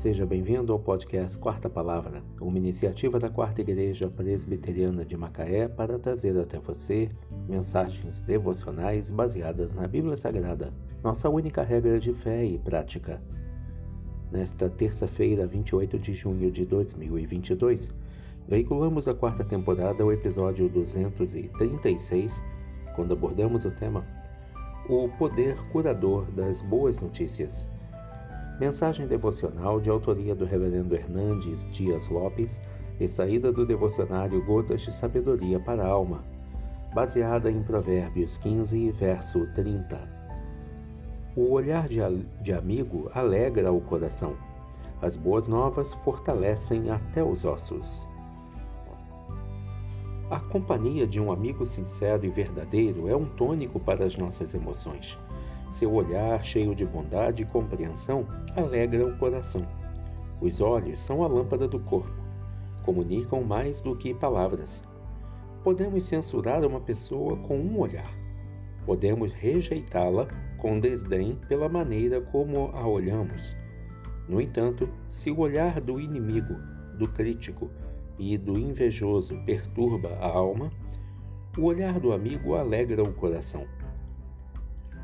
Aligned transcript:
Seja 0.00 0.24
bem-vindo 0.24 0.72
ao 0.72 0.78
podcast 0.78 1.36
Quarta 1.36 1.68
Palavra, 1.68 2.22
uma 2.40 2.56
iniciativa 2.56 3.20
da 3.20 3.28
Quarta 3.28 3.60
Igreja 3.60 4.08
Presbiteriana 4.08 5.04
de 5.04 5.14
Macaé 5.14 5.68
para 5.68 5.98
trazer 5.98 6.38
até 6.38 6.58
você 6.58 7.10
mensagens 7.46 8.22
devocionais 8.22 9.10
baseadas 9.10 9.74
na 9.74 9.86
Bíblia 9.86 10.16
Sagrada, 10.16 10.72
nossa 11.04 11.28
única 11.28 11.62
regra 11.62 12.00
de 12.00 12.14
fé 12.14 12.46
e 12.46 12.58
prática. 12.58 13.20
Nesta 14.32 14.70
terça-feira, 14.70 15.46
28 15.46 15.98
de 15.98 16.14
junho 16.14 16.50
de 16.50 16.64
2022, 16.64 17.90
veiculamos 18.48 19.06
a 19.06 19.12
quarta 19.12 19.44
temporada 19.44 20.02
o 20.02 20.10
episódio 20.10 20.66
236, 20.70 22.40
quando 22.96 23.12
abordamos 23.12 23.66
o 23.66 23.70
tema 23.70 24.02
O 24.92 25.08
Poder 25.08 25.56
Curador 25.68 26.24
das 26.32 26.60
Boas 26.62 26.98
Notícias. 26.98 27.64
Mensagem 28.58 29.06
devocional 29.06 29.80
de 29.80 29.88
autoria 29.88 30.34
do 30.34 30.44
Reverendo 30.44 30.96
Hernandes 30.96 31.64
Dias 31.70 32.08
Lopes, 32.08 32.60
extraída 32.98 33.52
do 33.52 33.64
devocionário 33.64 34.44
Gotas 34.44 34.80
de 34.82 34.92
Sabedoria 34.92 35.60
para 35.60 35.84
a 35.84 35.86
Alma, 35.86 36.24
baseada 36.92 37.48
em 37.48 37.62
Provérbios 37.62 38.36
15, 38.38 38.90
verso 38.90 39.46
30. 39.54 39.96
O 41.36 41.52
olhar 41.52 41.86
de, 41.86 42.00
de 42.42 42.52
amigo 42.52 43.08
alegra 43.14 43.70
o 43.70 43.80
coração. 43.80 44.34
As 45.00 45.14
boas 45.14 45.46
novas 45.46 45.92
fortalecem 46.02 46.90
até 46.90 47.22
os 47.22 47.44
ossos. 47.44 48.08
A 50.30 50.38
companhia 50.38 51.08
de 51.08 51.20
um 51.20 51.32
amigo 51.32 51.66
sincero 51.66 52.24
e 52.24 52.28
verdadeiro 52.28 53.08
é 53.08 53.16
um 53.16 53.24
tônico 53.24 53.80
para 53.80 54.04
as 54.04 54.16
nossas 54.16 54.54
emoções. 54.54 55.18
Seu 55.68 55.92
olhar, 55.92 56.44
cheio 56.44 56.72
de 56.72 56.86
bondade 56.86 57.42
e 57.42 57.46
compreensão, 57.46 58.24
alegra 58.54 59.04
o 59.04 59.18
coração. 59.18 59.66
Os 60.40 60.60
olhos 60.60 61.00
são 61.00 61.24
a 61.24 61.26
lâmpada 61.26 61.66
do 61.66 61.80
corpo. 61.80 62.14
Comunicam 62.84 63.42
mais 63.42 63.82
do 63.82 63.96
que 63.96 64.14
palavras. 64.14 64.80
Podemos 65.64 66.04
censurar 66.04 66.64
uma 66.64 66.80
pessoa 66.80 67.36
com 67.38 67.58
um 67.58 67.80
olhar. 67.80 68.14
Podemos 68.86 69.32
rejeitá-la 69.32 70.28
com 70.58 70.78
desdém 70.78 71.36
pela 71.48 71.68
maneira 71.68 72.20
como 72.20 72.70
a 72.72 72.86
olhamos. 72.86 73.56
No 74.28 74.40
entanto, 74.40 74.88
se 75.10 75.28
o 75.28 75.40
olhar 75.40 75.80
do 75.80 75.98
inimigo, 75.98 76.54
do 76.96 77.08
crítico 77.08 77.68
e 78.20 78.36
do 78.36 78.58
invejoso 78.58 79.34
perturba 79.46 80.10
a 80.20 80.26
alma, 80.26 80.70
o 81.56 81.64
olhar 81.64 81.98
do 81.98 82.12
amigo 82.12 82.54
alegra 82.54 83.02
o 83.02 83.14
coração. 83.14 83.64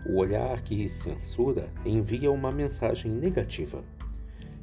O 0.05 0.19
olhar 0.19 0.61
que 0.61 0.87
censura 0.91 1.71
envia 1.85 2.31
uma 2.31 2.53
mensagem 2.53 3.11
negativa. 3.11 3.83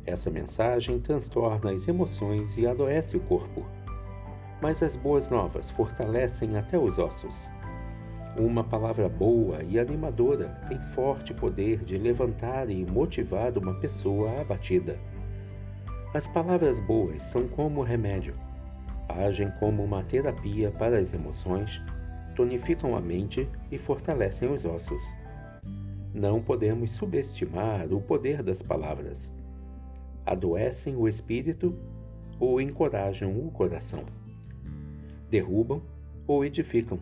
Essa 0.06 0.30
mensagem 0.30 1.00
transtorna 1.00 1.72
as 1.72 1.88
emoções 1.88 2.56
e 2.56 2.68
adoece 2.68 3.18
o 3.18 3.22
corpo. 3.22 3.66
Mas 4.62 4.84
as 4.84 4.96
boas 4.96 5.30
novas 5.30 5.72
fortalecem 5.72 6.56
até 6.56 6.78
os 6.78 7.00
ossos. 7.00 7.36
Uma 8.38 8.64
palavra 8.64 9.10
boa 9.10 9.64
e 9.64 9.80
animadora 9.80 10.50
tem 10.68 10.80
forte 10.94 11.34
poder 11.34 11.84
de 11.84 11.98
levantar 11.98 12.70
e 12.70 12.86
motivar 12.86 13.58
uma 13.58 13.74
pessoa 13.80 14.42
abatida. 14.42 15.00
As 16.14 16.28
palavras 16.28 16.78
boas 16.78 17.24
são 17.24 17.48
como 17.48 17.82
remédio. 17.82 18.36
Agem 19.10 19.50
como 19.60 19.84
uma 19.84 20.04
terapia 20.04 20.70
para 20.70 21.00
as 21.00 21.12
emoções, 21.12 21.82
tonificam 22.36 22.96
a 22.96 23.02
mente 23.02 23.50
e 23.72 23.80
fortalecem 23.80 24.48
os 24.48 24.64
ossos. 24.64 25.10
Não 26.14 26.40
podemos 26.40 26.92
subestimar 26.92 27.92
o 27.92 28.00
poder 28.00 28.44
das 28.44 28.62
palavras. 28.62 29.28
Adoecem 30.24 30.96
o 30.96 31.08
espírito 31.08 31.76
ou 32.40 32.62
encorajam 32.62 33.32
o 33.32 33.50
coração. 33.50 34.04
Derrubam 35.32 35.82
ou 36.28 36.46
edificam. 36.46 37.00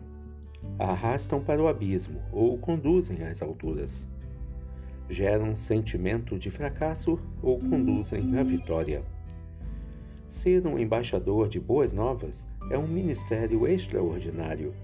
Arrastam 0.78 1.44
para 1.44 1.62
o 1.62 1.68
abismo 1.68 2.22
ou 2.32 2.56
conduzem 2.56 3.22
às 3.24 3.42
alturas. 3.42 4.06
Geram 5.08 5.54
sentimento 5.54 6.38
de 6.38 6.50
fracasso 6.50 7.18
ou 7.42 7.58
conduzem 7.58 8.38
à 8.38 8.42
vitória. 8.42 9.02
Ser 10.28 10.66
um 10.66 10.78
embaixador 10.78 11.48
de 11.48 11.60
boas 11.60 11.92
novas 11.92 12.46
é 12.70 12.78
um 12.78 12.86
ministério 12.86 13.66
extraordinário. 13.66 14.74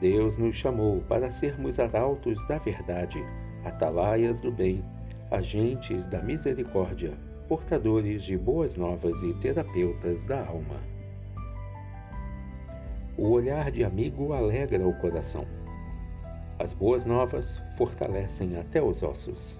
Deus 0.00 0.36
nos 0.36 0.56
chamou 0.56 1.00
para 1.02 1.32
sermos 1.32 1.78
arautos 1.78 2.44
da 2.48 2.58
verdade 2.58 3.22
atalaias 3.64 4.40
do 4.40 4.50
bem, 4.50 4.84
agentes 5.30 6.06
da 6.06 6.20
misericórdia, 6.20 7.12
portadores 7.48 8.22
de 8.22 8.36
boas 8.36 8.76
novas 8.76 9.20
e 9.22 9.34
terapeutas 9.34 10.24
da 10.24 10.46
alma. 10.46 10.80
O 13.16 13.28
olhar 13.28 13.70
de 13.70 13.84
amigo 13.84 14.32
alegra 14.32 14.86
o 14.86 14.94
coração. 14.94 15.46
As 16.62 16.72
boas 16.72 17.04
novas 17.04 17.60
fortalecem 17.76 18.56
até 18.56 18.80
os 18.80 19.02
ossos. 19.02 19.58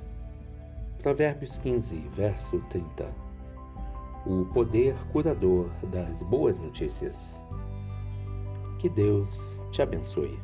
Provérbios 1.03 1.57
15, 1.57 1.97
verso 2.13 2.61
30. 2.71 3.09
O 4.25 4.45
poder 4.55 4.95
curador 5.13 5.69
das 5.91 6.23
boas 6.23 6.61
notícias. 6.61 7.41
Que 8.79 8.89
Deus 8.89 9.59
te 9.73 9.83
abençoe. 9.83 10.39